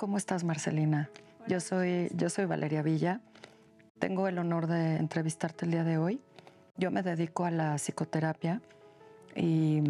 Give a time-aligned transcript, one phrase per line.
[0.00, 1.10] ¿cómo estás, Marcelina?
[1.46, 3.20] Yo soy, yo soy Valeria Villa.
[3.98, 6.22] Tengo el honor de entrevistarte el día de hoy.
[6.78, 8.62] Yo me dedico a la psicoterapia
[9.36, 9.82] y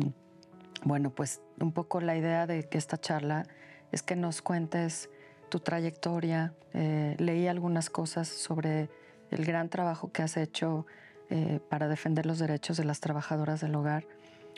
[0.83, 3.47] bueno, pues un poco la idea de que esta charla
[3.93, 5.11] es que nos cuentes
[5.49, 6.55] tu trayectoria.
[6.75, 8.91] Eh, leí algunas cosas sobre
[9.31, 10.87] el gran trabajo que has hecho
[11.29, 14.09] eh, para defender los derechos de las trabajadoras del hogar.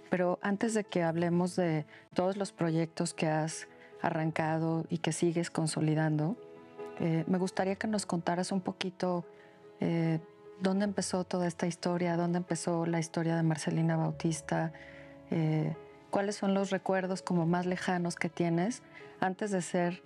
[0.09, 3.69] Pero antes de que hablemos de todos los proyectos que has
[4.02, 6.37] arrancado y que sigues consolidando,
[7.01, 9.24] eh, me gustaría que nos contaras un poquito
[10.60, 14.73] dónde empezó toda esta historia, dónde empezó la historia de Marcelina Bautista,
[16.10, 18.84] cuáles son los recuerdos como más lejanos que tienes
[19.19, 20.05] antes de ser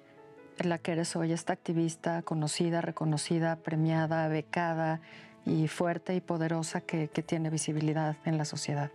[0.64, 5.00] la que eres hoy, esta activista conocida, reconocida, premiada, becada
[5.44, 8.90] y fuerte y poderosa que, tiene visibilidad en la sociedad.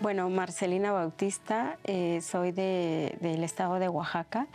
[0.00, 4.46] Bueno, Marcelina Bautista, eh, soy del estado de Oaxaca.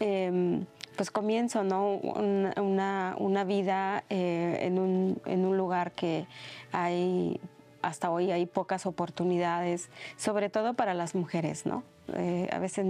[0.00, 1.96] Em, pues comienzo ¿no?
[1.96, 6.26] una, vida eh, en, un, en, un, lugar que
[6.70, 7.40] hay
[7.82, 11.82] hasta hoy hay pocas oportunidades, sobre todo para las mujeres, ¿no?
[12.14, 12.86] Eh, a veces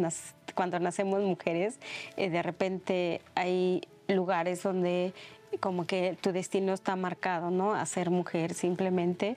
[0.54, 1.78] cuando nacemos mujeres,
[2.16, 5.14] de repente hay lugares donde
[5.58, 7.74] como que tu destino está marcado, ¿no?
[7.74, 9.36] A ser mujer simplemente.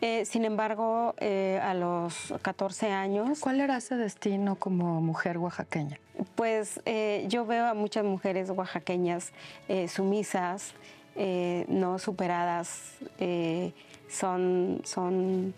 [0.00, 3.40] Eh, sin embargo, a los 14 años...
[3.40, 5.98] ¿Cuál era ese destino como mujer oaxaqueña?
[6.36, 6.80] Pues
[7.26, 9.32] yo veo a muchas mujeres oaxaqueñas
[9.88, 10.74] sumisas,
[11.66, 12.98] no superadas,
[14.08, 15.54] son, son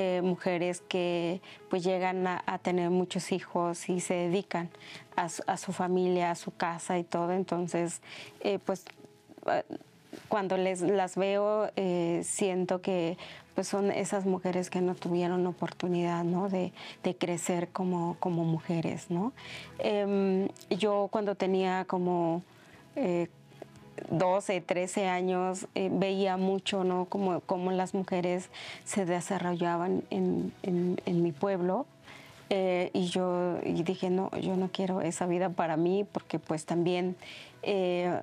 [0.00, 4.70] eh, mujeres que pues llegan a, tener muchos hijos y se dedican
[5.16, 7.32] a su, familia, a su casa y todo.
[7.32, 8.00] Entonces,
[8.38, 9.07] eh, pues eh,
[10.28, 11.70] cuando les, las veo,
[12.22, 13.16] siento que
[13.54, 16.48] pues son esas mujeres que no tuvieron oportunidad ¿no?
[16.48, 16.72] de,
[17.18, 19.10] crecer como, como mujeres.
[19.10, 19.32] ¿no?
[19.78, 22.42] Em, yo cuando tenía como
[24.10, 27.06] 12, 13 años eh, veía mucho, ¿no?
[27.06, 28.48] Como, como las mujeres
[28.84, 31.86] se desarrollaban en, en, mi pueblo.
[32.50, 37.16] Eh, y yo dije, no, yo no quiero esa vida para mí porque pues también,
[37.62, 38.20] eh,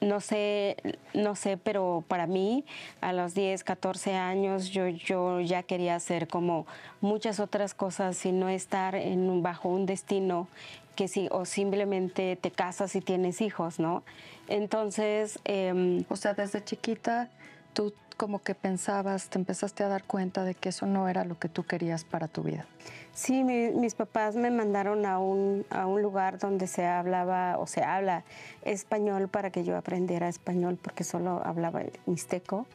[0.00, 0.76] no sé,
[1.14, 2.64] no sé, pero para mí
[3.00, 6.66] a los 10, 14 años yo, yo ya quería hacer como
[7.00, 10.48] muchas otras cosas y no estar en, bajo un destino
[10.96, 14.02] que sí, o simplemente te casas y tienes hijos, ¿no?
[14.48, 15.38] Entonces...
[15.44, 17.28] Em, o sea, desde chiquita
[17.72, 21.38] tú como que pensabas, te empezaste a dar cuenta de que eso no era lo
[21.38, 22.66] que tú querías para tu vida.
[23.14, 27.82] Sí, mis papás me mandaron a un, a un lugar donde se hablaba o se
[27.82, 28.24] habla
[28.62, 32.66] español para que yo aprendiera español porque solo hablaba mixteco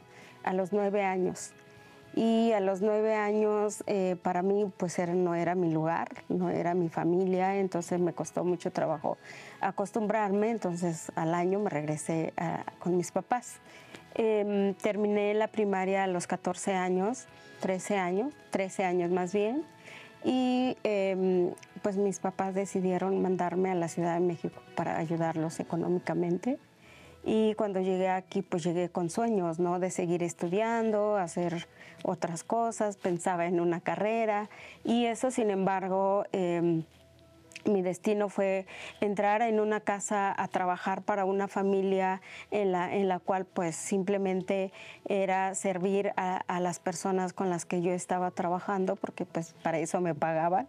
[0.44, 1.52] a los nueve años.
[2.16, 6.74] Y a los nueve años eh, para mí pues no era mi lugar, no era
[6.74, 9.18] mi familia, entonces me costó mucho trabajo
[9.62, 12.34] acostumbrarme, entonces al año me regresé
[12.80, 13.60] con mis papás.
[14.16, 17.26] Em, terminé la primaria a los 14 años,
[17.62, 19.64] 13 años, 13 años más bien,
[20.24, 21.52] y em,
[21.82, 26.60] pues mis papás decidieron mandarme a la Ciudad de México para ayudarlos económicamente.
[27.26, 29.80] Y cuando llegué aquí, pues llegué con sueños, ¿no?
[29.80, 31.68] De seguir estudiando, hacer
[32.04, 34.50] otras cosas, pensaba en una carrera.
[34.84, 36.84] Y eso, sin embargo, em,
[37.66, 38.66] mi destino fue
[39.02, 43.76] entrar en una casa a trabajar para una familia en la, en la cual pues
[43.76, 44.72] simplemente
[45.08, 50.02] era servir a, las personas con las que yo estaba trabajando porque pues para eso
[50.02, 50.68] me pagaban.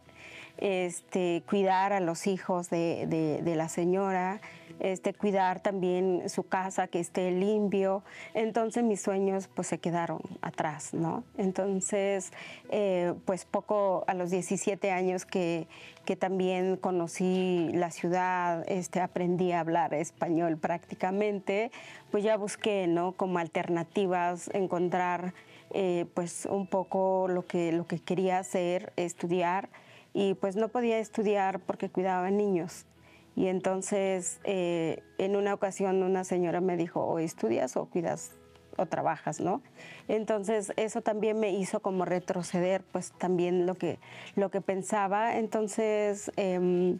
[0.59, 4.41] Este, cuidar a los hijos de, la señora,
[4.81, 8.03] este, cuidar también su casa, que esté limpio.
[8.35, 11.25] Entonces mis sueños pues se quedaron atrás, ¿no?
[11.37, 12.33] Entonces,
[12.71, 15.67] eh, pues poco a los 17 años que,
[16.05, 21.71] que también conocí la ciudad, este, aprendí a hablar español prácticamente,
[22.11, 23.13] pues ya busqué, ¿no?
[23.13, 25.34] Como alternativas, encontrar
[25.71, 29.69] eh, pues un poco lo que, lo que quería hacer, estudiar
[30.13, 32.87] y pues no podía estudiar porque cuidaba niños.
[33.36, 38.33] Y entonces eh, en una ocasión una señora me dijo, o estudias o cuidas
[38.77, 39.63] o trabajas, ¿no?
[40.09, 43.98] Entonces eso también me hizo como retroceder pues también lo que,
[44.36, 45.36] lo que pensaba.
[45.36, 46.98] Entonces em,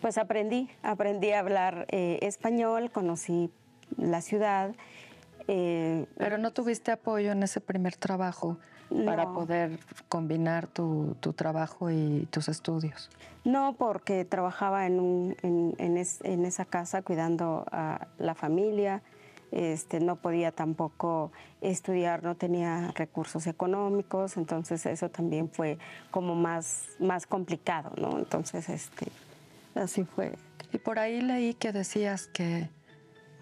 [0.00, 3.50] pues aprendí, aprendí a hablar eh, español, conocí
[3.96, 4.74] la ciudad.
[5.48, 8.58] Eh, Pero no tuviste apoyo en ese primer trabajo
[9.04, 9.78] para poder
[10.08, 13.10] combinar tu, trabajo y tus estudios?
[13.44, 19.02] No, porque trabajaba en, en, esa casa cuidando a la familia.
[19.52, 25.76] Este, no podía tampoco estudiar, no tenía recursos económicos, entonces eso también fue
[26.12, 28.16] como más, más complicado, ¿no?
[28.16, 29.08] Entonces, este,
[29.74, 30.34] así fue
[30.72, 32.70] Y por ahí leí que decías que,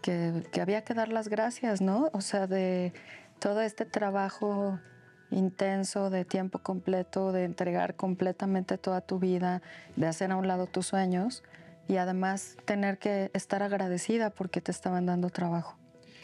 [0.00, 2.08] que, que había que dar las gracias, ¿no?
[2.14, 2.94] O sea, de
[3.38, 4.78] todo este trabajo
[5.30, 9.62] intenso de tiempo completo, de entregar completamente toda tu vida,
[9.96, 11.42] de hacer a un lado tus sueños
[11.86, 15.76] y además tener que estar agradecida porque te estaban dando trabajo.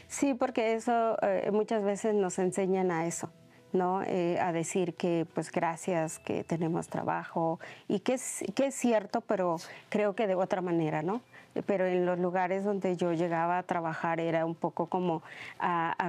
[0.09, 3.31] Sí, porque eso eh, muchas veces nos enseñan a eso.
[3.73, 4.03] ¿no?
[4.03, 7.59] Eh, a decir que pues gracias, que tenemos trabajo
[7.89, 9.57] y que es, que es cierto, pero
[9.89, 11.23] creo que de otra manera, ¿no?
[11.67, 15.25] Pero en los lugares donde yo llegaba a trabajar era un poco como,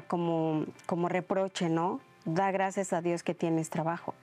[0.08, 2.02] como, como reproche, ¿no?
[2.26, 4.16] Da gracias a Dios que tienes trabajo.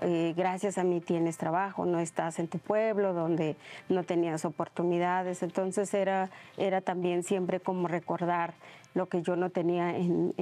[0.00, 3.56] Eh, gracias a mí tienes trabajo, no estás en tu pueblo donde
[3.88, 5.42] no tenías oportunidades.
[5.42, 8.54] Entonces era, era también siempre como recordar
[8.94, 10.32] lo que yo no tenía en,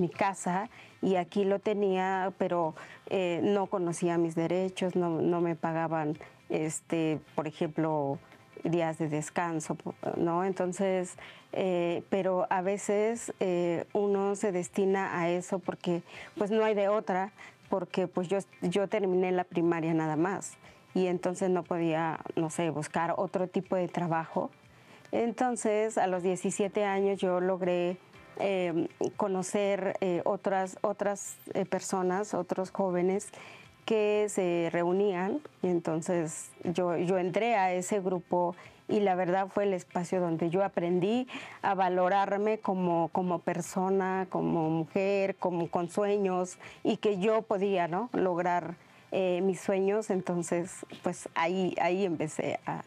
[0.00, 0.68] mi, casa
[1.02, 2.74] y aquí lo tenía, pero
[3.10, 6.16] eh, no conocía mis derechos, no, me pagaban,
[6.48, 8.18] este, por ejemplo,
[8.64, 9.76] días de descanso,
[10.16, 10.44] ¿no?
[10.44, 11.16] Entonces,
[11.52, 13.32] eh, pero a veces
[13.92, 16.02] uno se destina a eso porque
[16.36, 17.32] pues no hay de otra,
[17.68, 20.58] porque pues yo, yo terminé la primaria nada más
[20.94, 24.50] y entonces no podía, no sé, buscar otro tipo de trabajo.
[25.12, 27.96] Entonces a los 17 años yo logré
[28.38, 33.28] em, conocer eh, otras, otras eh, personas, otros jóvenes
[33.84, 38.54] que se reunían y entonces yo, yo entré a ese grupo
[38.90, 41.28] y la verdad fue el espacio donde yo aprendí
[41.62, 48.10] a valorarme como, como persona, como mujer, como con sueños y que yo podía ¿no?
[48.12, 48.74] lograr
[49.12, 50.10] eh, mis sueños.
[50.10, 52.82] Entonces, pues ahí, ahí empecé a,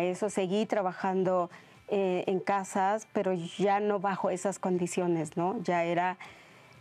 [0.00, 0.30] eso.
[0.30, 1.50] Seguí trabajando
[1.88, 5.62] eh, en casas, pero ya no bajo esas condiciones, ¿no?
[5.62, 6.16] Ya era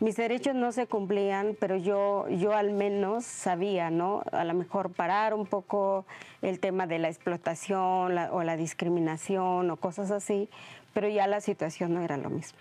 [0.01, 4.23] mis derechos no se cumplían, pero yo, yo al menos sabía, ¿no?
[4.31, 6.07] A lo mejor parar un poco
[6.41, 10.49] el tema de la explotación o la discriminación o cosas así,
[10.95, 12.57] pero ya la situación no era lo mismo.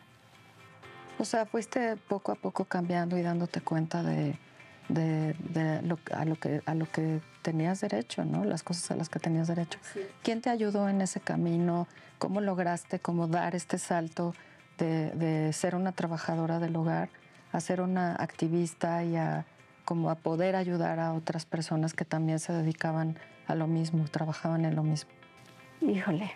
[1.19, 4.37] O sea, fuiste poco a poco cambiando y dándote cuenta de,
[5.83, 8.45] lo, a, lo que, a lo que tenías derecho, ¿no?
[8.45, 9.79] Las cosas a las que tenías derecho.
[10.23, 11.89] ¿Quién te ayudó en ese camino?
[12.19, 14.35] ¿Cómo lograste como dar este salto
[14.77, 17.09] de, de ser una trabajadora del hogar
[17.53, 19.47] a ser una activista y a
[19.85, 24.65] como a poder ayudar a otras personas que también se dedicaban a lo mismo, trabajaban
[24.65, 25.11] en lo mismo.
[25.81, 26.31] Híjole,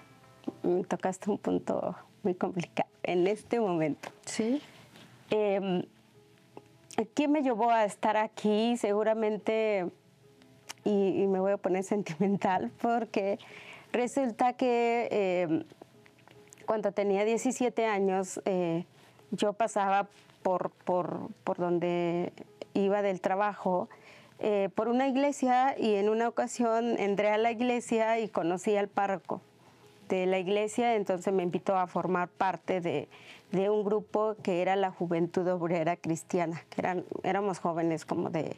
[0.63, 1.95] me tocaste un punto
[2.25, 4.09] muy complicado en este momento.
[4.25, 4.61] Sí.
[5.31, 5.87] Eh,
[7.15, 8.77] ¿Qué me llevó a estar aquí?
[8.77, 9.87] Seguramente,
[10.85, 13.39] y, me voy a poner sentimental, porque
[13.93, 15.65] resulta que em,
[16.67, 18.85] cuando tenía 17 años, eh,
[19.31, 20.09] yo pasaba
[20.45, 22.33] por, por, por donde
[22.75, 23.89] iba del trabajo,
[24.39, 28.89] eh, por una iglesia y en una ocasión entré a la iglesia y conocí al
[28.89, 29.41] párroco
[30.09, 33.09] de la iglesia, entonces me invitó a formar parte de,
[33.53, 38.55] de un grupo que era la Juventud Obrera Cristiana, que eran, éramos jóvenes como de,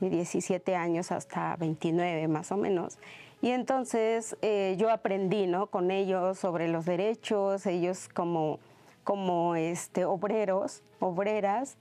[0.00, 2.98] de 17 años hasta 29 más o menos.
[3.42, 5.66] Y entonces eh, yo aprendí ¿no?
[5.66, 8.58] con ellos sobre los derechos, ellos como
[9.06, 11.78] como este, obreros, obreras,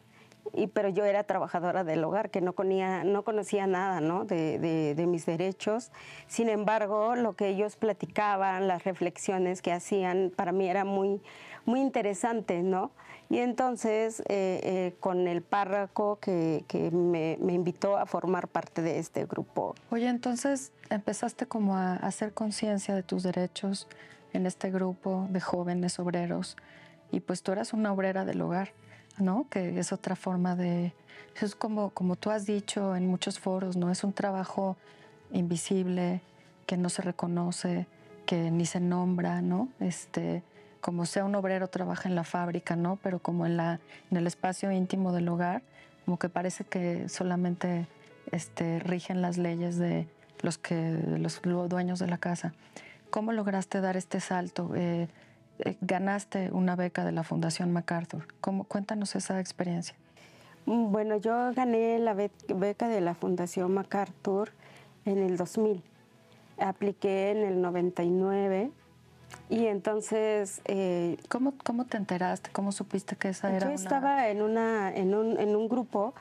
[0.53, 4.25] y, pero yo era trabajadora del hogar, que no, conocía, no conocía nada ¿no?
[4.25, 5.91] de, de, mis derechos.
[6.27, 11.19] Sin embargo, lo que ellos platicaban, las reflexiones que hacían, para mí era muy,
[11.65, 12.91] muy interesante, ¿no?
[13.27, 18.83] Y entonces, eh, eh, con el párroco que, que me, me, invitó a formar parte
[18.83, 19.73] de este grupo.
[19.89, 23.87] Oye, entonces empezaste como a hacer conciencia de tus derechos
[24.31, 26.55] en este grupo de jóvenes obreros
[27.15, 28.73] y pues tú eras una obrera del hogar,
[29.17, 29.47] ¿no?
[29.49, 30.93] Que es otra forma de...
[31.41, 33.89] Es como, como tú has dicho en muchos foros, ¿no?
[33.89, 34.75] Es un trabajo
[35.31, 36.21] invisible,
[36.65, 37.87] que no se reconoce,
[38.25, 39.69] que ni se nombra, ¿no?
[39.79, 40.43] Este,
[40.81, 42.97] como sea un obrero trabaja en la fábrica, ¿no?
[43.01, 43.79] Pero como en, la,
[44.11, 45.61] en el espacio íntimo del hogar,
[46.03, 47.87] como que parece que solamente
[48.33, 50.07] este, rigen las leyes de
[50.41, 52.53] los, que, los dueños de la casa.
[53.09, 54.73] ¿Cómo lograste dar este salto?
[54.75, 55.07] Eh,
[55.81, 58.27] ganaste una beca de la Fundación MacArthur.
[58.41, 59.95] ¿Cómo, cuéntanos esa experiencia.
[60.65, 64.51] Mm, bueno, yo gané la beca de la Fundación MacArthur
[65.05, 65.83] en el 2000.
[66.57, 68.71] Apliqué en el 99
[69.49, 70.61] y entonces...
[70.65, 72.49] Eh, ¿Cómo, ¿Cómo te enteraste?
[72.51, 76.13] ¿Cómo supiste que esa era Yo estaba en, una, en, un, en un grupo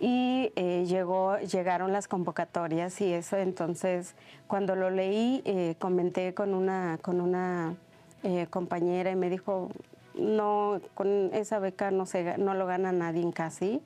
[0.00, 4.16] y eh, llegó, llegaron las convocatorias y eso, entonces
[4.48, 7.76] cuando lo leí comenté con una, con una
[8.22, 9.70] eh, compañera y me dijo,
[10.14, 13.80] no, con esa beca no, se, no lo gana nadie casi.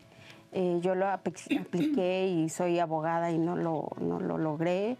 [0.52, 4.96] Eh, yo lo apliqué y soy abogada y no lo, no lo logré.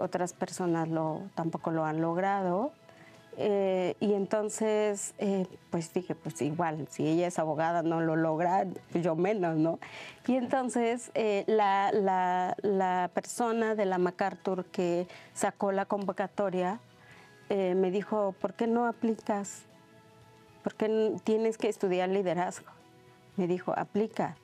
[0.00, 2.72] otras personas lo, tampoco lo han logrado.
[3.42, 8.66] Eh, y entonces, eh, pues dije, pues igual, si ella es abogada, no lo logra,
[8.92, 9.78] pues yo menos, ¿no?
[10.26, 16.80] Y entonces eh, la, la, la, persona de la MacArthur que sacó la convocatoria
[17.50, 19.62] me dijo, ¿por qué no aplicas?
[20.62, 22.70] ¿Por qué tienes que estudiar liderazgo?
[23.36, 24.36] Me dijo, aplica.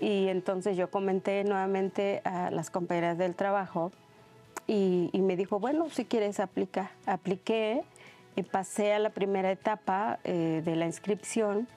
[0.00, 3.92] Y entonces yo comenté nuevamente a las compañeras del trabajo
[4.66, 6.90] y, y me dijo, bueno, si quieres aplica.
[7.06, 7.84] Apliqué
[8.42, 11.68] pasé a la primera etapa eh, de la inscripción.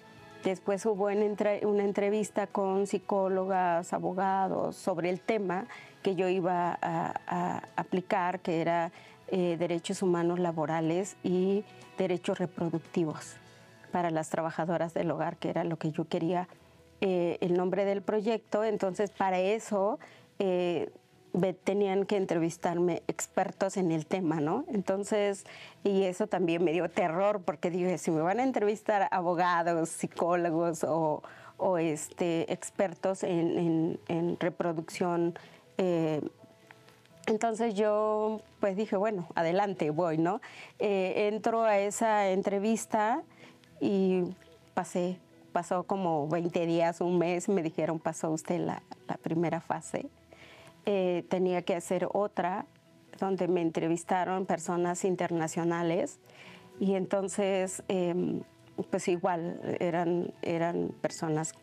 [0.45, 5.65] Después hubo una entrevista con psicólogas, abogados sobre el tema
[6.03, 8.91] que yo iba a, aplicar, que era
[9.27, 11.63] eh, derechos humanos laborales y
[11.97, 13.35] derechos reproductivos
[13.91, 16.47] para las trabajadoras del hogar, que era lo que yo quería,
[17.01, 18.63] eh, el nombre del proyecto.
[18.63, 19.99] Entonces, para eso
[21.63, 24.65] tenían que entrevistarme expertos en el tema, ¿no?
[24.69, 25.45] Entonces,
[25.83, 30.83] y eso también me dio terror porque dije, si me van a entrevistar abogados, psicólogos
[30.83, 31.21] o,
[31.77, 33.99] este, expertos en,
[34.39, 35.37] reproducción,
[35.77, 36.21] eh,
[37.27, 40.41] entonces yo pues dije, bueno, adelante, voy, ¿no?
[40.79, 43.23] Eh, entro a esa entrevista
[43.81, 44.23] y
[44.73, 45.19] pasé,
[45.51, 48.81] pasó como 20 días, un mes, me dijeron, pasó usted la
[49.21, 50.09] primera fase.
[50.87, 52.67] Eh, tenía que hacer otra
[53.19, 56.19] donde me entrevistaron personas internacionales
[56.79, 58.41] y entonces em,
[58.91, 61.53] pues igual eran, eran personas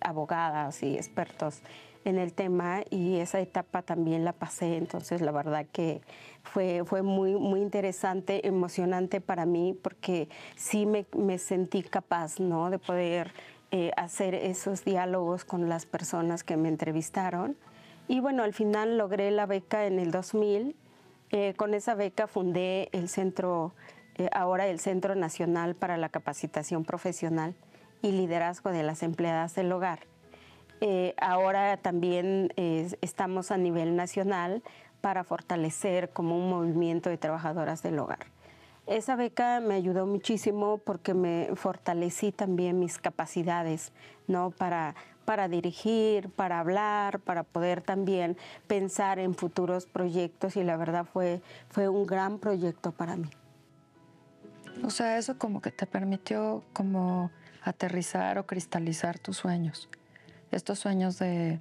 [0.00, 1.62] abogadas y expertos
[2.04, 6.00] en el tema y esa etapa también la pasé, entonces la verdad que
[6.42, 12.70] fue, fue muy, muy interesante, emocionante para mí porque sí me, me sentí capaz ¿no?
[12.70, 13.32] de poder
[13.70, 17.56] eh, hacer esos diálogos con las personas que me entrevistaron
[18.08, 20.76] y bueno, al final logré la beca en el 2000.
[21.30, 23.72] Eh, con esa beca fundé el centro,
[24.16, 27.54] eh, ahora el Centro Nacional para la Capacitación Profesional
[28.02, 30.00] y Liderazgo de las Empleadas del Hogar.
[30.84, 34.64] Eh, ahora también estamos a nivel nacional
[35.00, 38.26] para fortalecer como un movimiento de trabajadoras del hogar.
[38.88, 43.92] Esa beca me ayudó muchísimo porque me fortalecí también mis capacidades,
[44.26, 44.50] ¿no?
[44.50, 48.36] Para para dirigir, para hablar, para poder también
[48.66, 53.30] pensar en futuros proyectos y la verdad fue, fue un gran proyecto para mí.
[54.82, 57.30] O sea, eso como que te permitió como
[57.62, 59.88] aterrizar o cristalizar tus sueños,
[60.52, 61.60] estos sueños de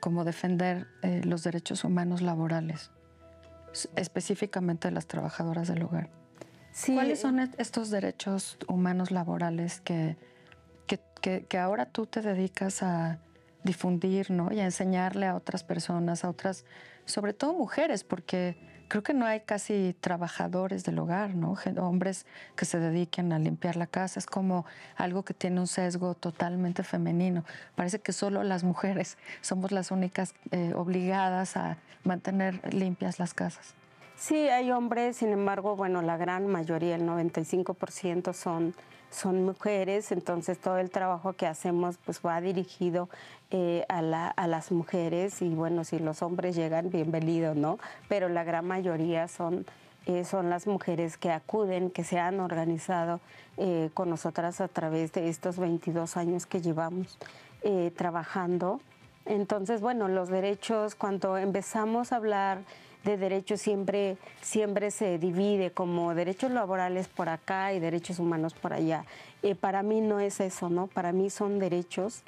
[0.00, 2.90] como defender eh, los derechos humanos laborales,
[3.96, 6.10] específicamente de las trabajadoras del hogar.
[6.86, 10.16] ¿Cuáles son estos derechos humanos laborales que
[11.20, 13.18] que, ahora tú te dedicas a
[13.62, 14.52] difundir, ¿no?
[14.52, 16.64] Y a enseñarle a otras personas, a otras,
[17.04, 18.56] sobre todo mujeres, porque
[18.90, 21.54] creo que no hay casi trabajadores del hogar, ¿no?
[21.78, 24.18] Hombres que se dediquen a limpiar la casa.
[24.18, 24.66] Es como
[24.96, 27.44] algo que tiene un sesgo totalmente femenino.
[27.76, 33.74] Parece que solo las mujeres somos las únicas eh, obligadas a mantener limpias las casas.
[34.16, 38.74] Sí, hay hombres, sin embargo, bueno, la gran mayoría, el 95% son
[39.10, 43.08] son mujeres, entonces todo el trabajo que hacemos pues va dirigido
[43.50, 47.78] eh, a, las mujeres y bueno, si los hombres llegan, bienvenidos, ¿no?
[48.08, 49.66] Pero la gran mayoría son,
[50.06, 53.20] eh, son las mujeres que acuden, que se han organizado
[53.56, 57.18] eh, con nosotras a través de estos 22 años que llevamos
[57.94, 58.80] trabajando.
[59.26, 62.60] Entonces, bueno, los derechos, cuando empezamos a hablar
[63.04, 68.72] de derechos siempre, siempre se divide como derechos laborales por acá y derechos humanos por
[68.72, 69.04] allá.
[69.42, 70.86] Eh, para mí no es eso, ¿no?
[70.86, 72.22] Para mí son derechos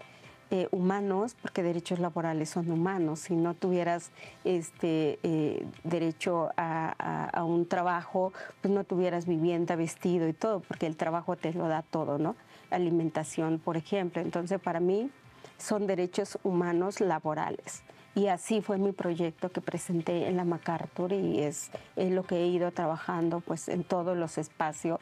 [0.51, 3.21] eh, humanos, porque derechos laborales son humanos.
[3.21, 4.11] Si no tuvieras
[4.45, 10.87] este eh, derecho a, a, un trabajo, pues no tuvieras vivienda, vestido y todo, porque
[10.87, 12.37] el trabajo te lo da todo, ¿no?
[12.71, 14.21] Alimentación, por ejemplo.
[14.21, 15.11] Entonces, para mí
[15.57, 17.83] son derechos humanos laborales.
[18.15, 22.47] Y así fue mi proyecto que presenté en la MacArthur y es, lo que he
[22.47, 25.01] ido trabajando pues, en todos los espacios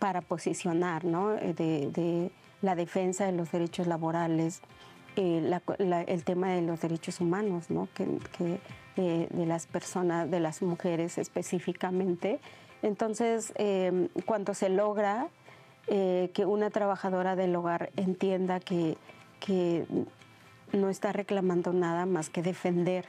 [0.00, 1.28] para posicionar ¿no?
[1.28, 4.60] de, la defensa de los derechos laborales,
[5.14, 7.88] eh, el tema de los derechos humanos, ¿no?
[7.94, 8.58] que,
[8.96, 12.40] de, las personas, de las mujeres específicamente.
[12.82, 15.28] Entonces, eh, cuando se logra
[15.86, 18.96] eh, que una trabajadora del hogar entienda que,
[19.38, 19.86] que
[20.72, 23.04] no está reclamando nada más que defender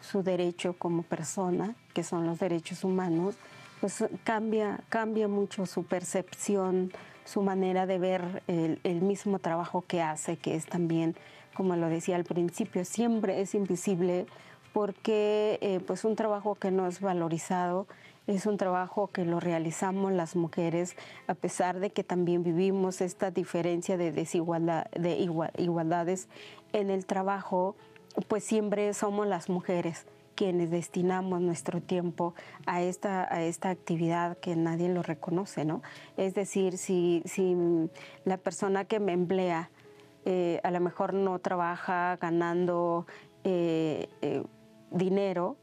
[0.00, 3.36] su derecho como persona, que son los derechos humanos,
[3.80, 6.92] pues cambia, cambia mucho su percepción,
[7.24, 11.16] su manera de ver el, mismo trabajo que hace, que es también,
[11.54, 14.26] como lo decía al principio, siempre es invisible
[14.72, 17.86] porque eh, pues un trabajo que no es valorizado
[18.26, 23.30] es un trabajo que lo realizamos las mujeres a pesar de que también vivimos esta
[23.30, 25.18] diferencia de desigualdad de
[25.58, 26.28] igualdades
[26.72, 27.76] en el trabajo
[28.28, 32.34] pues siempre somos las mujeres quienes destinamos nuestro tiempo
[32.66, 35.82] a esta, a esta actividad que nadie lo reconoce, ¿no?
[36.16, 37.54] Es decir, si, si
[38.24, 39.70] la persona que me emplea
[40.24, 43.06] eh, a lo mejor no trabaja ganando
[43.44, 44.44] eh, eh,
[44.90, 45.56] dinero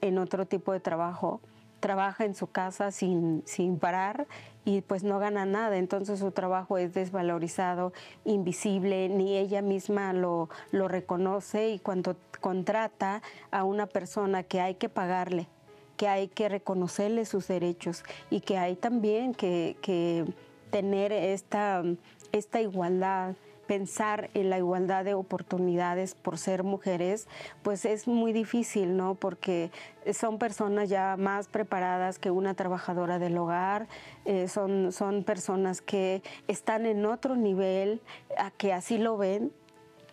[0.00, 1.40] en otro tipo de trabajo,
[1.80, 4.26] trabaja en su casa sin, sin parar
[4.64, 7.92] y pues no gana nada, entonces su trabajo es desvalorizado,
[8.24, 14.76] invisible, ni ella misma lo, lo reconoce y cuando contrata a una persona que hay
[14.76, 15.48] que pagarle,
[15.96, 20.24] que hay que reconocerle sus derechos y que hay también que, que
[20.70, 21.82] tener esta,
[22.30, 23.34] esta igualdad
[23.66, 27.28] pensar en la igualdad de oportunidades por ser mujeres,
[27.62, 29.14] pues es muy difícil, ¿no?
[29.14, 29.70] Porque
[30.12, 33.88] son personas ya más preparadas que una trabajadora del hogar,
[34.24, 38.00] eh, son, son personas que están en otro nivel,
[38.36, 39.52] a que así lo ven,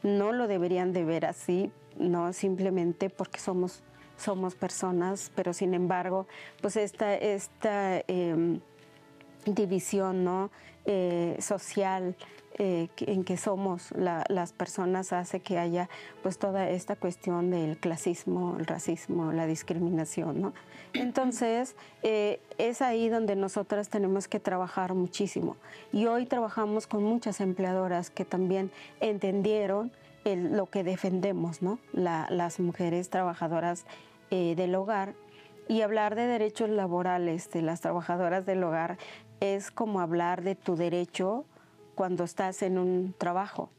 [0.03, 3.83] no lo deberían de ver así, no simplemente porque somos,
[4.17, 6.27] somos personas, pero sin embargo,
[6.61, 8.61] pues esta, esta em,
[9.45, 10.51] división ¿no?
[10.85, 12.15] Eh, social
[12.61, 15.89] eh, en que somos las personas hace que haya
[16.21, 20.53] pues toda esta cuestión del clasismo, el racismo, la discriminación, ¿no?
[20.93, 25.55] Entonces eh, es ahí donde nosotras tenemos que trabajar muchísimo
[25.93, 29.93] y hoy trabajamos con muchas empleadoras que también entendieron
[30.25, 31.79] lo que defendemos, ¿no?
[31.93, 33.85] las mujeres trabajadoras
[34.31, 35.15] eh, del hogar
[35.69, 38.97] y hablar de derechos laborales de las trabajadoras del hogar
[39.39, 41.45] es como hablar de tu derecho
[41.99, 43.69] cuando estás en un trabajo,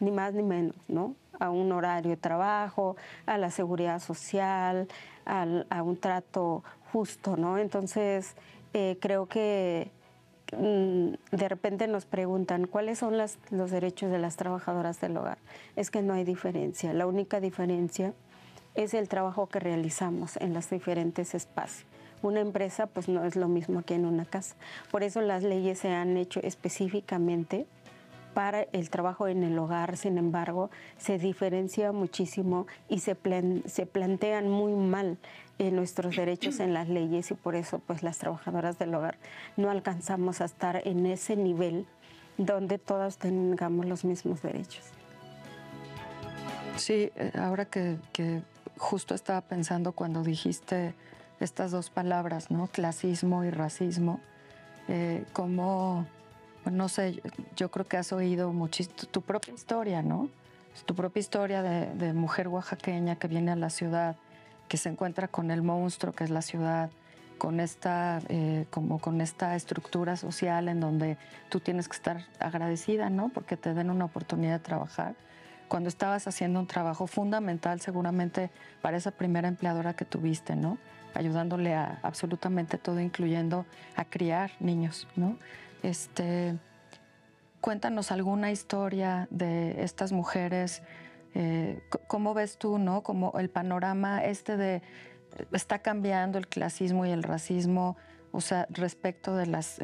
[0.00, 1.14] ni más ni menos, ¿no?
[1.38, 4.88] A un horario de trabajo, a la seguridad social,
[5.24, 7.56] a un trato justo, ¿no?
[7.56, 8.34] Entonces,
[8.74, 9.92] eh, creo que
[10.56, 15.38] mm, de repente nos preguntan cuáles son los derechos de las trabajadoras del hogar.
[15.76, 16.92] Es que no hay diferencia.
[16.92, 18.12] La única diferencia
[18.74, 21.86] es el trabajo que realizamos en los diferentes espacios.
[22.22, 24.56] Una empresa pues no es lo mismo que en una casa.
[24.90, 27.66] Por eso las leyes se han hecho específicamente
[28.34, 33.16] para el trabajo en el hogar, sin embargo, se diferencia muchísimo y se,
[33.66, 35.18] se plantean muy mal
[35.58, 39.18] eh, nuestros derechos en las leyes y por eso pues las trabajadoras del hogar
[39.56, 41.84] no alcanzamos a estar en ese nivel
[42.36, 44.84] donde todas tengamos los mismos derechos.
[46.76, 48.42] Sí, eh, ahora que, que
[48.76, 50.94] justo estaba pensando cuando dijiste
[51.40, 52.66] estas dos palabras, ¿no?
[52.68, 54.20] Clasismo y racismo,
[54.88, 56.06] eh, como,
[56.64, 57.22] pues, no sé,
[57.56, 60.28] yo creo que has oído muchísimo tu propia historia, ¿no?
[60.86, 64.16] Tu propia historia de, mujer oaxaqueña que viene a la ciudad,
[64.68, 66.90] que se encuentra con el monstruo que es la ciudad,
[67.36, 71.16] con esta, eh, como con esta estructura social en donde
[71.48, 73.28] tú tienes que estar agradecida, ¿no?
[73.28, 75.14] Porque te den una oportunidad de trabajar.
[75.68, 78.50] Cuando estabas haciendo un trabajo fundamental seguramente
[78.82, 80.78] para esa primera empleadora que tuviste, ¿no?
[81.14, 85.36] ayudándole a absolutamente todo, incluyendo a criar niños, ¿no?
[85.82, 86.56] Este,
[87.60, 90.82] cuéntanos alguna historia de estas mujeres.
[91.34, 93.02] Eh, ¿Cómo ves tú, no?
[93.02, 94.82] Como el panorama este de
[95.52, 97.96] está cambiando el clasismo y el racismo,
[98.38, 99.80] o sea, respecto de las,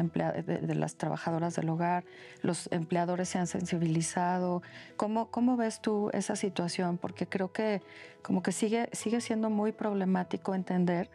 [0.96, 2.04] trabajadoras del hogar,
[2.40, 4.62] los empleadores se han sensibilizado.
[4.96, 6.96] ¿Cómo, ¿Cómo ves tú esa situación?
[6.96, 7.82] Porque creo que
[8.22, 11.10] como que sigue, sigue siendo muy problemático entender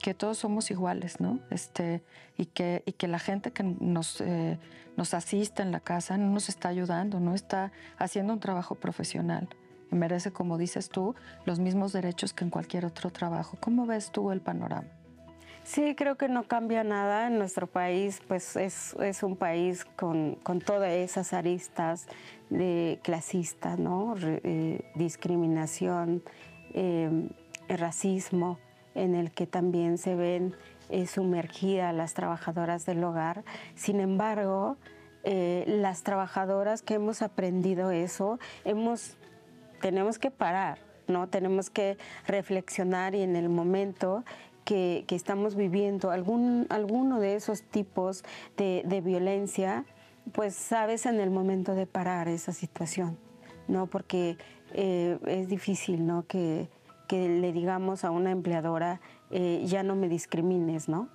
[0.00, 1.38] que todos somos iguales, ¿no?
[1.50, 2.02] Este,
[2.36, 4.58] y, que, y que la gente que nos, eh,
[4.96, 9.48] nos asiste en la casa no nos está ayudando, no está haciendo un trabajo profesional.
[9.92, 13.56] Y merece, como dices tú, los mismos derechos que en cualquier otro trabajo.
[13.60, 14.88] ¿Cómo ves tú el panorama?
[15.70, 17.28] Sí, creo que no cambia nada.
[17.28, 22.08] En nuestro país, pues es, es un país con, con, todas esas aristas
[22.48, 24.16] de clasista, ¿no?
[24.18, 26.24] Eh, discriminación,
[26.74, 27.28] eh,
[27.68, 28.58] racismo
[28.96, 30.56] en el que también se ven
[30.88, 33.44] eh, sumergidas las trabajadoras del hogar.
[33.76, 34.76] Sin embargo,
[35.22, 39.18] eh, las trabajadoras que hemos aprendido eso, hemos,
[39.80, 41.28] tenemos que parar, ¿no?
[41.28, 44.24] Tenemos que reflexionar y en el momento
[44.64, 48.24] que, estamos viviendo algún, alguno de esos tipos
[48.56, 49.84] de, violencia,
[50.32, 53.18] pues sabes en el momento de parar esa situación,
[53.68, 53.86] ¿no?
[53.86, 54.36] Porque
[54.74, 56.26] eh, es difícil, ¿no?
[56.26, 56.68] Que,
[57.10, 59.00] que le digamos a una empleadora,
[59.32, 61.08] eh, ya no me discrimines, ¿no?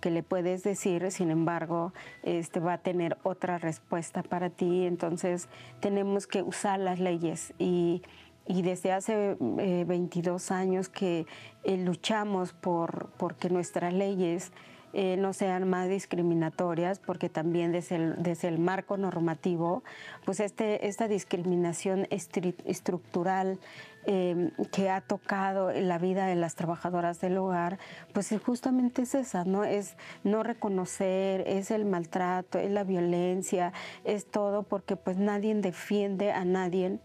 [0.00, 1.92] Que le puedes decir, sin embargo,
[2.24, 4.86] este va a tener otra respuesta para ti.
[4.86, 8.02] Entonces tenemos que usar las leyes y,
[8.48, 11.26] y desde hace 22 años que
[11.64, 14.52] luchamos por, que nuestras leyes
[14.92, 19.82] eh, no sean más discriminatorias, porque también desde el, desde el marco normativo,
[20.24, 23.58] pues este, esta discriminación estructural
[24.06, 27.78] em, que ha tocado la vida de las trabajadoras del hogar,
[28.14, 29.64] pues justamente es esa, ¿no?
[29.64, 33.72] Es no reconocer, es el maltrato, es la violencia,
[34.04, 37.00] es todo porque pues nadie defiende a nadie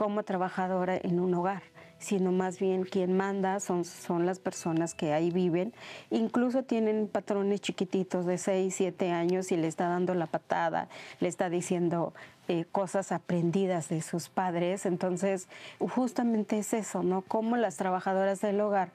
[0.00, 1.62] como trabajadora en un hogar
[1.98, 5.74] sino más bien quien manda son, son las personas que ahí viven.
[6.08, 10.88] Incluso tienen patrones chiquititos de 6, 7 años y le está dando la patada,
[11.20, 12.14] le está diciendo
[12.48, 14.86] eh, cosas aprendidas de sus padres.
[14.86, 15.46] Entonces,
[15.78, 17.20] justamente es eso, ¿no?
[17.20, 18.92] Cómo las trabajadoras del hogar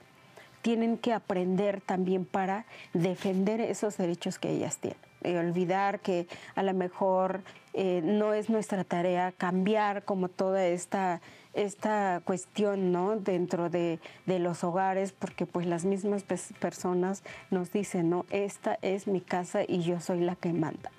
[0.63, 4.97] tienen que aprender también para defender esos derechos que ellas tienen.
[5.23, 7.43] Y olvidar que a lo mejor
[7.75, 11.21] eh, no es nuestra tarea cambiar como toda esta
[11.55, 13.15] esta cuestión ¿no?
[13.15, 16.23] dentro de, los hogares, porque pues las mismas
[16.59, 20.91] personas nos dicen, no, esta es mi casa y yo soy la que manda.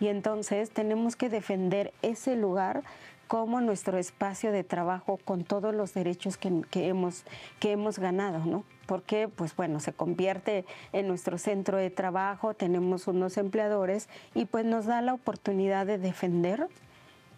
[0.00, 2.82] Y entonces tenemos que defender ese lugar
[3.28, 7.24] como nuestro espacio de trabajo con todos los derechos que, hemos,
[7.60, 8.64] que hemos ganado, ¿no?
[8.86, 10.64] Porque, pues bueno, se convierte
[10.94, 15.98] en nuestro centro de trabajo, tenemos unos empleadores y pues nos da la oportunidad de
[15.98, 16.68] defender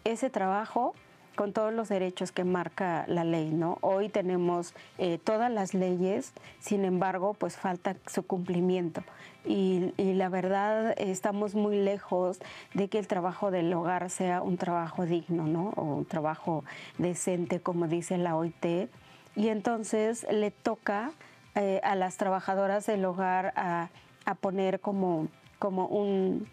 [0.05, 0.95] ese trabajo
[1.35, 3.77] con todos los derechos que marca la ley, ¿no?
[3.81, 9.03] Hoy tenemos eh, todas las leyes, sin embargo, pues falta su cumplimiento.
[9.43, 12.39] Y, la verdad estamos muy lejos
[12.75, 15.69] de que el trabajo del hogar sea un trabajo digno, ¿no?
[15.75, 16.63] O un trabajo
[16.97, 18.89] decente, como dice la OIT.
[19.35, 21.11] Y entonces le toca
[21.55, 23.89] eh, a las trabajadoras del hogar a,
[24.39, 25.27] poner como,
[25.59, 26.47] como un,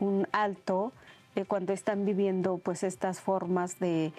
[0.00, 0.92] un alto
[1.36, 4.12] eh, cuando están viviendo pues estas formas de,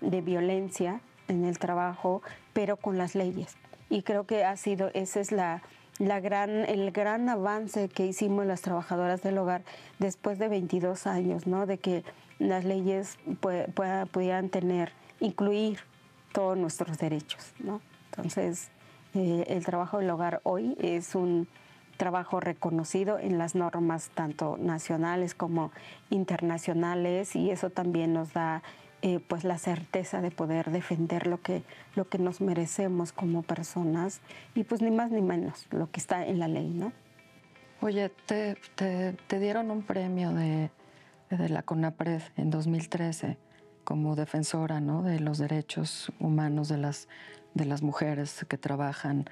[0.00, 3.56] violencia en el trabajo, pero con las leyes.
[3.90, 5.62] Y creo que ha sido, ese es la,
[5.98, 9.62] gran, el gran avance que hicimos las trabajadoras del hogar
[9.98, 11.66] después de 22 años, ¿no?
[11.66, 12.02] De que
[12.38, 13.18] las leyes
[14.10, 15.80] pudieran tener, incluir
[16.32, 17.80] todos nuestros derechos, ¿no?
[18.10, 18.70] Entonces,
[19.14, 21.48] eh, el trabajo del hogar hoy es un
[21.96, 25.72] trabajo reconocido en las normas tanto nacionales como
[26.10, 28.62] internacionales y eso también nos da
[29.02, 31.62] eh, pues la certeza de poder defender lo que,
[31.94, 34.20] lo que nos merecemos como personas
[34.54, 36.92] y pues ni más ni menos lo que está en la ley, ¿no?
[37.82, 40.70] Oye, te, te, dieron un premio de,
[41.28, 43.36] de, la CONAPRED en 2013
[43.84, 45.02] como defensora ¿no?
[45.02, 47.06] de los derechos humanos de las,
[47.54, 49.26] de las mujeres que trabajan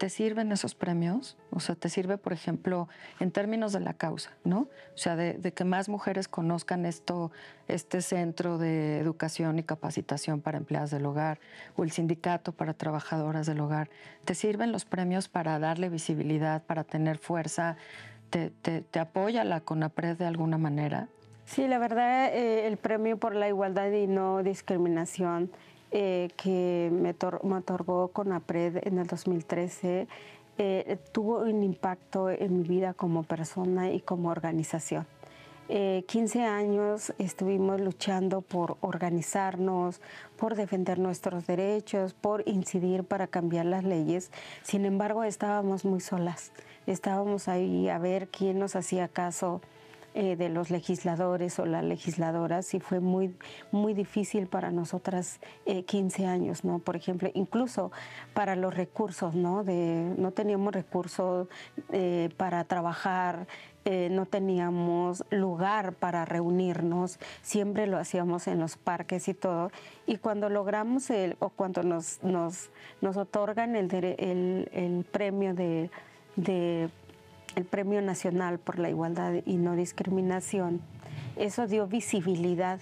[0.00, 1.36] ¿te sirven esos premios?
[1.50, 2.88] O sea, ¿te sirve, por ejemplo,
[3.20, 4.60] en términos de la causa, ¿no?
[4.60, 7.32] O sea, de, que más mujeres conozcan esto,
[7.68, 11.38] este centro de educación y capacitación para empleadas del hogar
[11.76, 13.90] o el sindicato para trabajadoras del hogar.
[14.24, 17.76] ¿Te sirven los premios para darle visibilidad, para tener fuerza?
[18.30, 18.54] ¿Te,
[18.98, 21.08] apoya la CONAPRED de alguna manera?
[21.44, 25.50] Sí, la verdad, eh, el premio por la igualdad y no discriminación
[25.92, 30.06] eh, que me, otorgó CONAPRED en el 2013
[30.62, 35.06] eh, tuvo un impacto en mi vida como persona y como organización.
[35.68, 40.00] 15 eh, años estuvimos luchando por organizarnos,
[40.36, 44.30] por defender nuestros derechos, por incidir para cambiar las leyes.
[44.62, 46.52] Sin embargo, estábamos muy solas.
[46.86, 49.62] Estábamos ahí a ver quién nos hacía caso
[50.12, 53.36] eh, de los legisladores o las legisladoras y fue muy,
[53.70, 55.38] muy difícil para nosotras
[55.86, 56.80] 15 eh, años, ¿no?
[56.80, 57.92] Por ejemplo, incluso
[58.34, 59.62] para los recursos, ¿no?
[59.62, 61.46] De, no teníamos recursos
[61.92, 63.46] eh, para trabajar,
[64.10, 69.70] no teníamos lugar para reunirnos, siempre lo hacíamos en los parques y todo.
[70.06, 72.70] Y cuando logramos el, o cuando nos, nos,
[73.00, 75.90] nos otorgan el, el, el premio de
[77.56, 80.80] el Premio Nacional por la Igualdad y No Discriminación,
[81.36, 82.80] eso dio visibilidad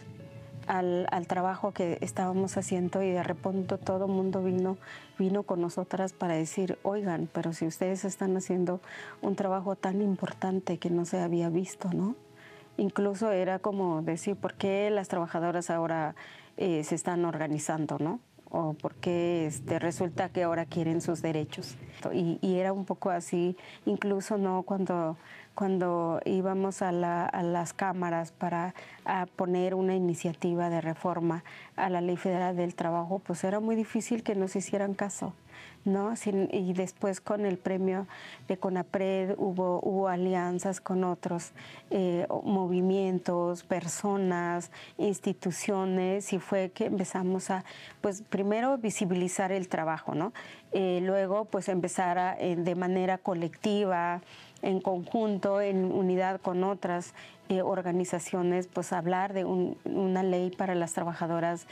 [0.69, 4.77] al, trabajo que estábamos haciendo y de repente todo el mundo vino,
[5.19, 8.81] vino con nosotras para decir, oigan, pero si ustedes están haciendo
[9.23, 12.15] un trabajo tan importante que no se había visto, ¿no?
[12.77, 16.15] Incluso era como decir, ¿por qué las trabajadoras ahora
[16.57, 18.21] eh, se están organizando, ¿no?
[18.51, 21.77] O porque este, resulta que ahora quieren sus derechos.
[22.13, 25.17] Y, era un poco así, incluso no cuando,
[25.55, 28.75] cuando íbamos a, las cámaras para
[29.37, 31.45] poner una iniciativa de reforma
[31.77, 35.35] a la Ley Federal del Trabajo, pues era muy difícil que nos hicieran caso.
[35.85, 36.15] ¿No?
[36.53, 38.07] y después con el premio
[38.47, 41.53] de CONAPRED hubo, hubo alianzas con otros
[41.91, 47.65] eh, movimientos, personas, instituciones y fue que empezamos a,
[48.01, 50.33] pues primero visibilizar el trabajo, ¿no?
[50.73, 54.21] Eh, luego pues empezar de manera colectiva,
[54.63, 57.15] en conjunto, en unidad con otras
[57.51, 61.67] eh, organizaciones, pues hablar de una ley para las trabajadoras,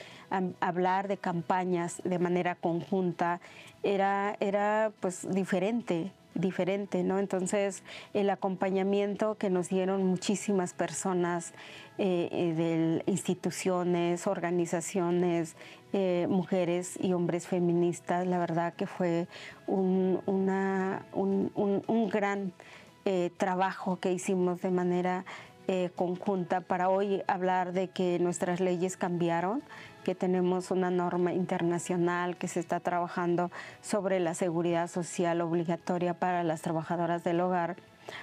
[0.58, 3.40] hablar de campañas de manera conjunta,
[3.82, 7.18] era, era pues diferente, diferente, ¿no?
[7.18, 7.82] Entonces,
[8.14, 11.52] el acompañamiento que nos dieron muchísimas personas
[11.98, 15.56] eh, eh, de instituciones, organizaciones,
[16.28, 19.28] mujeres y hombres feministas, la verdad que fue
[19.66, 22.52] un, una, un, un gran
[23.38, 25.24] trabajo que hicimos de manera
[25.68, 29.62] eh, conjunta para hoy hablar de que nuestras leyes cambiaron,
[30.04, 33.50] que tenemos una norma internacional que se está trabajando
[33.80, 37.74] sobre la seguridad social obligatoria para las trabajadoras del hogar,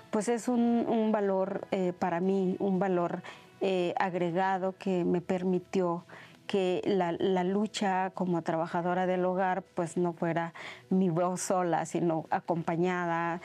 [0.09, 3.23] pues es un, valor eh, para mí, un valor
[3.59, 6.05] eh, agregado que me permitió
[6.47, 10.53] que la, la, lucha como trabajadora del hogar pues no fuera
[10.89, 13.41] mi voz sola, sino acompañada,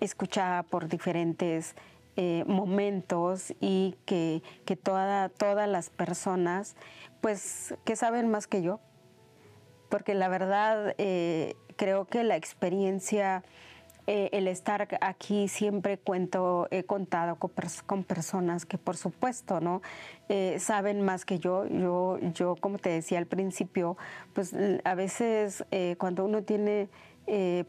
[0.00, 1.74] escuchada por diferentes
[2.14, 6.76] eh, momentos y que, que toda, todas las personas,
[7.22, 8.80] pues, que saben más que yo,
[9.88, 13.42] porque la verdad eh, creo que la experiencia,
[14.06, 19.80] eh, el estar aquí siempre cuento, he contado con, personas que por supuesto, ¿no?
[20.58, 21.66] saben más que yo.
[21.66, 22.18] yo.
[22.34, 23.96] Yo, como te decía al principio,
[24.34, 25.64] pues a veces
[25.96, 26.88] cuando uno tiene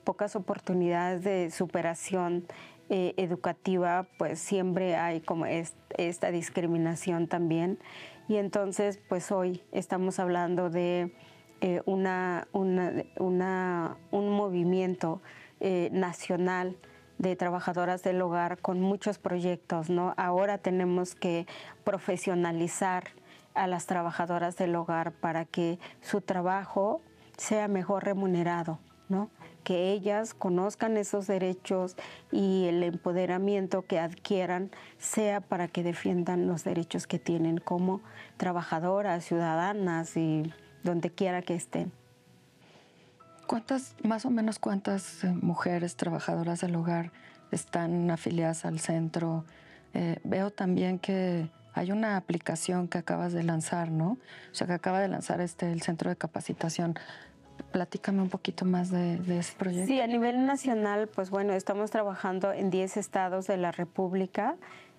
[0.03, 2.45] pocas oportunidades de superación,
[2.89, 7.79] eh, educativa, pues siempre hay como esta discriminación también.
[8.27, 11.13] Y entonces, pues hoy estamos hablando de
[11.61, 15.21] eh, una, una, un movimiento
[15.59, 16.77] eh, nacional
[17.19, 20.13] de trabajadoras del hogar con muchos proyectos, ¿no?
[20.17, 21.47] Ahora tenemos que
[21.85, 23.05] profesionalizar
[23.53, 27.01] a las trabajadoras del hogar para que su trabajo
[27.37, 29.29] sea mejor remunerado, ¿no?
[29.63, 31.95] Que ellas conozcan esos derechos
[32.31, 38.01] y el empoderamiento que adquieran sea para que defiendan los derechos que tienen como
[38.37, 41.91] trabajadoras, ciudadanas y donde quiera que estén.
[43.47, 47.11] ¿Cuántas, más o menos cuántas eh, mujeres trabajadoras del hogar
[47.51, 49.45] están afiliadas al centro?
[49.93, 54.11] Eh, veo también que hay una aplicación que acabas de lanzar, ¿no?
[54.51, 56.95] O sea, que acaba de lanzar este, el centro de capacitación
[57.73, 59.87] Platícame un poquito más de, ese proyecto.
[59.87, 64.55] Sí, a nivel nacional, pues bueno, estamos trabajando en 10 estados de la República.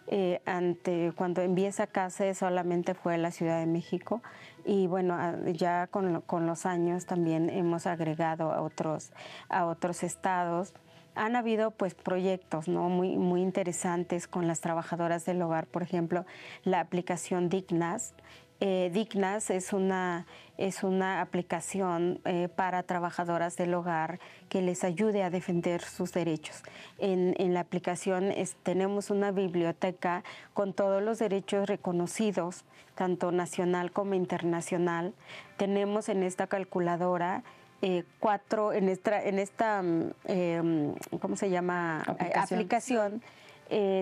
[0.08, 4.22] Eh, ante cuando empieza CASE solamente fue la Ciudad de México
[4.66, 9.12] y bueno ya con, con, los años también hemos agregado a otros
[9.48, 10.74] a otros estados
[11.14, 16.26] han habido pues proyectos no muy muy interesantes con las trabajadoras del hogar por ejemplo
[16.64, 18.12] la aplicación Dignas
[18.60, 20.26] eh, Dignas es una,
[20.58, 26.62] es una aplicación eh, para trabajadoras del hogar que les ayude a defender sus derechos.
[26.98, 30.22] En, la aplicación tenemos una biblioteca
[30.54, 32.64] con todos los derechos reconocidos,
[32.94, 35.14] tanto nacional como internacional.
[35.56, 37.42] Tenemos en esta calculadora
[37.82, 42.02] eh, cuatro, en esta, en esta mm, em, ¿cómo se llama?
[42.34, 43.20] aplicación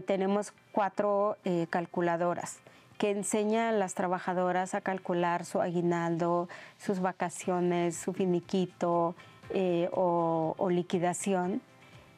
[0.07, 1.39] tenemos cuatro
[1.71, 2.59] calculadoras
[3.03, 9.17] que enseña a las trabajadoras a calcular su aguinaldo, sus vacaciones, su finiquito
[9.51, 11.61] eh, o, liquidación.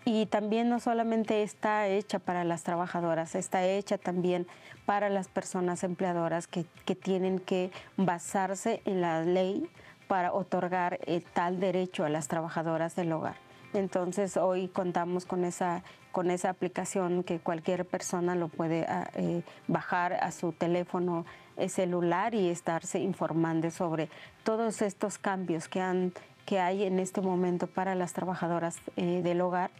[0.04, 4.46] Y también no solamente está hecha para las trabajadoras, está hecha también
[4.84, 9.66] para las personas empleadoras que, tienen que basarse en la ley
[10.06, 13.43] para otorgar eh, tal derecho a las trabajadoras del hogar.
[13.74, 15.82] Entonces hoy contamos con esa,
[16.12, 21.68] con esa aplicación que cualquier persona lo puede ah, eh, bajar a su teléfono eh,
[21.68, 24.08] celular y estarse informando sobre
[24.44, 26.12] todos estos cambios que, han,
[26.46, 29.72] que hay en este momento para las trabajadoras eh, del hogar.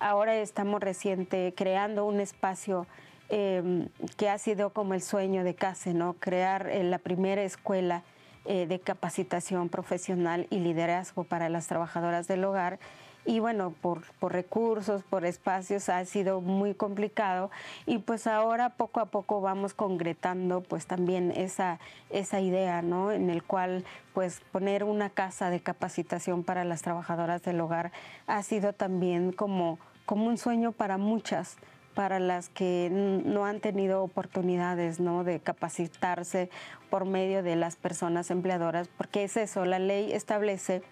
[0.00, 2.88] Ahora estamos reciente creando un espacio
[3.28, 6.14] em, que ha sido como el sueño de CASE, ¿no?
[6.14, 8.02] crear la primera escuela
[8.46, 12.80] de capacitación profesional y liderazgo para las trabajadoras del hogar
[13.26, 17.50] y bueno, por, por, recursos, por espacios ha sido muy complicado
[17.86, 21.78] y pues ahora poco a poco vamos concretando pues también esa,
[22.10, 23.12] esa idea, ¿no?
[23.12, 27.92] En el cual pues poner una casa de capacitación para las trabajadoras del hogar
[28.26, 31.56] ha sido también como, como un sueño para muchas
[31.94, 35.24] para las que no han tenido oportunidades ¿no?
[35.24, 36.48] de capacitarse
[36.88, 40.82] por medio de las personas empleadoras, porque es eso, la ley establece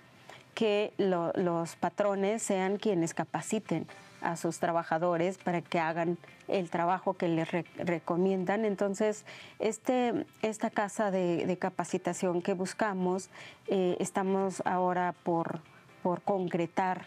[0.55, 3.87] que los patrones sean quienes capaciten
[4.21, 8.65] a sus trabajadores para que hagan el trabajo que les recomiendan.
[8.65, 9.25] Entonces,
[9.59, 13.31] este, esta casa de, capacitación que buscamos,
[13.69, 15.61] eh, estamos ahora por,
[16.03, 17.07] por concretarlo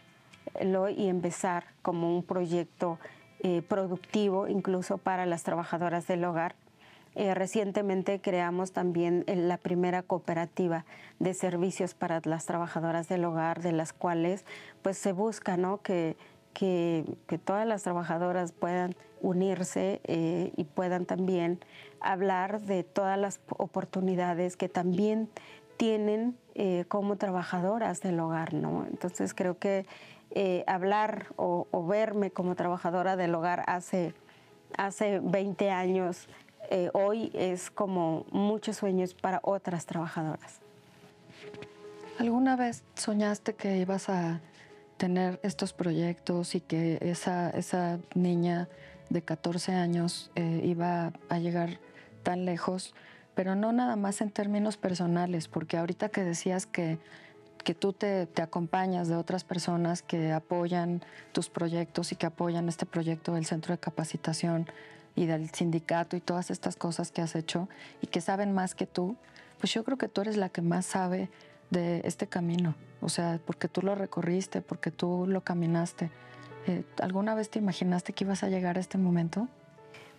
[0.89, 2.97] y empezar como un proyecto
[3.43, 6.55] eh, productivo incluso para las trabajadoras del hogar.
[7.15, 10.85] Eh, recientemente creamos también la primera cooperativa
[11.19, 14.45] de servicios para las trabajadoras del hogar, de las cuales
[14.81, 15.81] pues se busca ¿no?
[15.81, 16.15] que
[16.53, 17.05] que,
[17.43, 21.59] todas las trabajadoras puedan unirse eh, y puedan también
[21.99, 25.29] hablar de todas las oportunidades que también
[25.77, 28.85] tienen eh, como trabajadoras del hogar, ¿no?
[28.89, 29.85] Entonces creo que
[30.31, 34.13] eh, hablar o, verme como trabajadora del hogar hace,
[34.77, 36.27] hace 20 años,
[36.93, 40.59] hoy es como muchos sueños para otras trabajadoras.
[42.17, 44.41] ¿Alguna vez soñaste que ibas a
[44.97, 48.69] tener estos proyectos y que esa, esa niña
[49.09, 51.79] de 14 años eh, iba a llegar
[52.21, 52.93] tan lejos,
[53.33, 56.99] pero no nada más en términos personales, porque ahorita que decías que,
[57.63, 62.69] que tú te, te, acompañas de otras personas que apoyan tus proyectos y que apoyan
[62.69, 64.67] este proyecto del centro de capacitación
[65.15, 67.67] y del sindicato y todas estas cosas que has hecho
[68.01, 69.15] y que saben más que tú,
[69.59, 71.29] pues yo creo que tú eres la que más sabe
[71.69, 72.75] de este camino.
[73.01, 76.11] O sea, porque tú lo recorriste, porque tú lo caminaste.
[76.67, 79.47] Eh, ¿Alguna vez te imaginaste que ibas a llegar a este momento?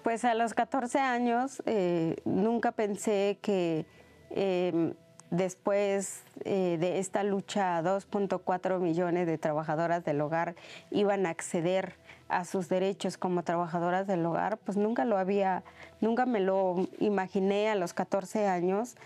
[0.03, 3.87] Pues a los 14 años eh, nunca pensé que
[4.31, 4.95] em,
[5.33, 10.55] después eh, de esta lucha 2.4 millones de trabajadoras del hogar
[10.91, 11.95] iban a acceder
[12.29, 15.65] a sus derechos como trabajadoras del hogar, pues nunca lo había,
[16.03, 18.97] nunca me lo imaginé a los 14 años.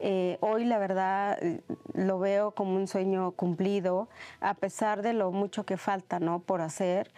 [0.00, 1.38] Eh, hoy la verdad
[1.92, 4.08] lo veo como un sueño cumplido,
[4.40, 6.40] a pesar de lo mucho que falta ¿no?
[6.40, 7.10] por hacer.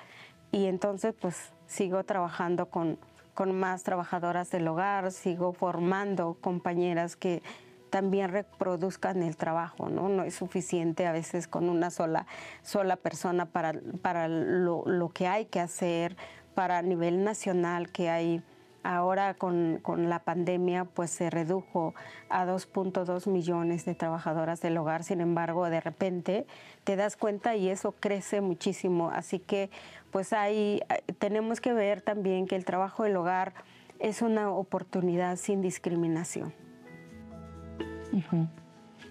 [0.51, 2.99] Y entonces pues sigo trabajando con,
[3.35, 7.43] con más trabajadoras del hogar, sigo formando compañeras que
[7.91, 10.09] también reproduzcan el trabajo, ¿no?
[10.09, 12.27] No es suficiente a veces con una sola,
[12.63, 13.73] sola persona para,
[14.03, 16.17] para lo, lo que hay que hacer,
[16.55, 18.43] para nivel nacional que hay
[18.87, 21.93] Ahora con, la pandemia pues se redujo
[22.29, 26.47] a 2.2 millones de trabajadoras del hogar, sin embargo de repente
[26.85, 29.11] te das cuenta y eso crece muchísimo.
[29.11, 29.71] Así que
[30.13, 30.83] pues ahí
[31.19, 33.55] tenemos que ver también que el trabajo del hogar
[33.99, 36.66] es una oportunidad sin discriminación.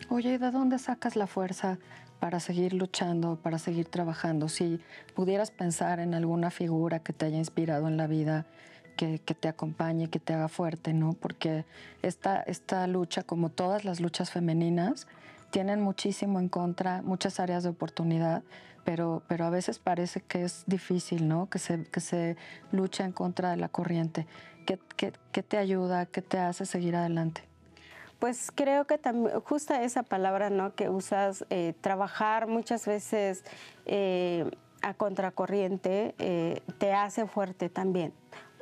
[0.09, 1.77] Oye, ¿de dónde sacas la fuerza
[2.19, 4.49] para seguir luchando, para seguir trabajando?
[4.49, 4.79] Si
[5.13, 8.45] pudieras pensar en alguna figura que te haya inspirado en la vida,
[8.95, 11.13] que, te acompañe, que te haga fuerte, ¿no?
[11.13, 11.65] Porque
[12.01, 15.07] esta, esta lucha, como todas las luchas femeninas,
[15.51, 18.43] tienen muchísimo en contra, muchas áreas de oportunidad,
[18.83, 21.49] pero, pero a veces parece que es difícil, ¿no?
[21.49, 22.37] Que se, que se
[22.71, 24.27] lucha en contra de la corriente.
[24.65, 26.05] ¿Qué, qué, te ayuda?
[26.05, 27.43] ¿Qué te hace seguir adelante?
[28.19, 30.73] Pues creo que también, justa esa palabra, ¿no?
[30.73, 33.43] Que usas, eh, trabajar muchas veces
[33.86, 34.49] eh,
[34.82, 38.13] a contracorriente eh, te hace fuerte también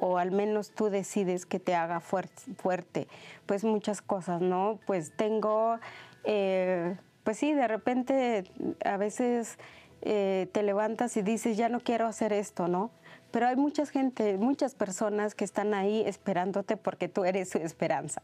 [0.06, 3.08] o al menos tú decides que te haga fuerte,
[3.46, 4.80] pues muchas cosas, ¿no?
[4.86, 5.80] Pues tengo,
[6.26, 8.44] eh, pues sí, de repente
[8.84, 9.58] a veces
[10.02, 12.92] eh, te levantas y dices, ya no quiero hacer esto, ¿no?
[13.34, 18.22] Pero hay mucha gente, muchas personas que están ahí esperándote porque tú eres su esperanza,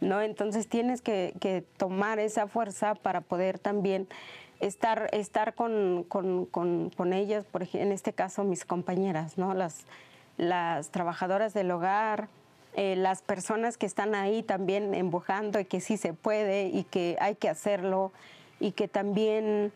[0.00, 0.22] ¿no?
[0.22, 4.08] Entonces tienes que, tomar esa fuerza para poder también
[4.60, 9.52] estar, estar con, con, con, ellas, por ejemplo, en este caso mis compañeras, ¿no?
[9.52, 9.84] Las,
[10.38, 12.28] las trabajadoras del hogar,
[12.72, 17.18] eh, las personas que están ahí también empujando y que sí se puede y que
[17.20, 18.10] hay que hacerlo
[18.58, 19.70] y que también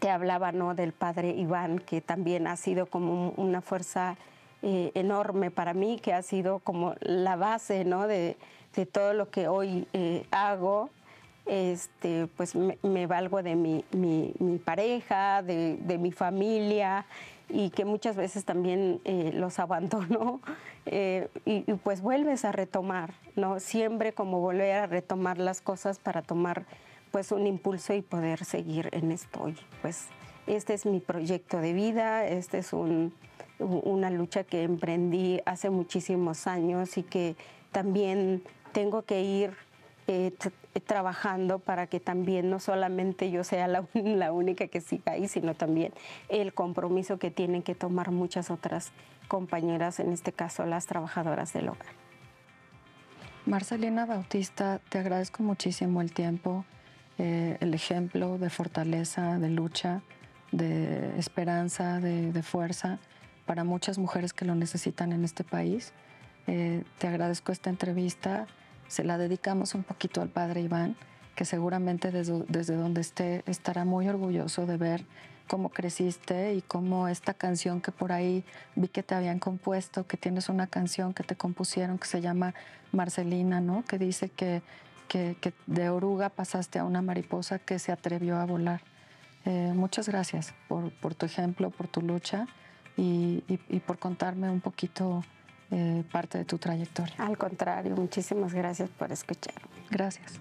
[0.00, 0.74] te hablaba ¿no?
[0.74, 4.16] del padre Iván, que también ha sido como una fuerza
[4.62, 8.06] eh, enorme para mí, que ha sido como la base ¿no?
[8.06, 8.36] de,
[8.92, 10.90] todo lo que hoy eh, hago.
[11.44, 17.04] Este, pues me, valgo de mi, pareja, de, de mi familia,
[17.52, 20.40] y que muchas veces también eh, los abandonó
[20.86, 23.60] eh, y, pues vuelves a retomar, ¿no?
[23.60, 26.64] Siempre como volver a retomar las cosas para tomar
[27.12, 29.48] pues un impulso y poder seguir en esto.
[29.48, 30.08] Y, pues
[30.48, 36.98] este es mi proyecto de vida, este es una lucha que emprendí hace muchísimos años
[36.98, 37.36] y que
[37.70, 38.42] también
[38.72, 39.54] tengo que ir
[40.08, 40.32] eh,
[40.84, 45.54] trabajando para que también no solamente yo sea la, la, única que siga ahí, sino
[45.54, 45.92] también
[46.28, 48.90] el compromiso que tienen que tomar muchas otras
[49.28, 51.86] compañeras, en este caso las trabajadoras del hogar.
[53.46, 56.64] Marcelina Bautista, te agradezco muchísimo el tiempo.
[57.18, 60.02] Eh, el ejemplo de fortaleza, de lucha,
[60.50, 62.98] de esperanza, de, fuerza
[63.46, 65.92] para muchas mujeres que lo necesitan en este país.
[66.46, 68.46] Eh, te agradezco esta entrevista.
[68.88, 70.96] Se la dedicamos un poquito al padre Iván,
[71.34, 75.04] que seguramente desde, desde donde esté estará muy orgulloso de ver
[75.48, 78.44] cómo creciste y cómo esta canción que por ahí
[78.74, 82.54] vi que te habían compuesto, que tienes una canción que te compusieron que se llama
[82.90, 83.84] Marcelina, ¿no?
[83.84, 84.62] Que dice que,
[85.12, 88.80] que, de oruga pasaste a una mariposa que se atrevió a volar.
[89.44, 92.46] Eh, muchas gracias por, por, tu ejemplo, por tu lucha
[92.96, 95.22] y, y, por contarme un poquito
[95.70, 97.14] eh, parte de tu trayectoria.
[97.18, 99.54] Al contrario, muchísimas gracias por escuchar.
[99.90, 100.40] Gracias.